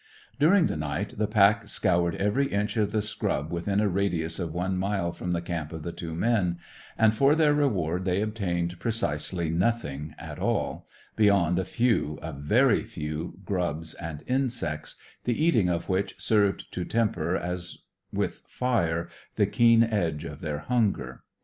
During 0.39 0.65
the 0.65 0.77
night 0.77 1.13
the 1.19 1.27
pack 1.27 1.67
scoured 1.67 2.15
every 2.15 2.47
inch 2.47 2.75
of 2.75 2.91
the 2.91 3.03
scrub 3.03 3.51
within 3.51 3.79
a 3.79 3.87
radius 3.87 4.39
of 4.39 4.51
one 4.51 4.75
mile 4.75 5.11
from 5.11 5.31
the 5.31 5.43
camp 5.43 5.71
of 5.71 5.83
the 5.83 5.91
two 5.91 6.15
men; 6.15 6.57
and 6.97 7.13
for 7.13 7.35
their 7.35 7.53
reward 7.53 8.03
they 8.03 8.19
obtained 8.23 8.79
precisely 8.79 9.51
nothing 9.51 10.15
at 10.17 10.39
all, 10.39 10.87
beyond 11.15 11.59
a 11.59 11.65
few, 11.65 12.17
a 12.23 12.33
very 12.33 12.81
few, 12.81 13.37
grubs 13.45 13.93
and 13.93 14.23
insects, 14.25 14.95
the 15.25 15.37
eating 15.45 15.69
of 15.69 15.87
which 15.87 16.19
served 16.19 16.63
to 16.73 16.83
temper 16.83 17.35
as 17.37 17.77
with 18.11 18.41
fire 18.47 19.07
the 19.35 19.45
keen 19.45 19.83
edge 19.83 20.23
of 20.25 20.41
their 20.41 20.57
hunger. 20.61 21.21